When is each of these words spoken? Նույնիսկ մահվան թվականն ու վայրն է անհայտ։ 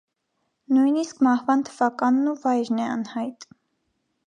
Նույնիսկ 0.77 1.21
մահվան 1.27 1.61
թվականն 1.69 2.33
ու 2.33 2.35
վայրն 2.47 2.83
է 2.87 2.91
անհայտ։ 2.97 3.49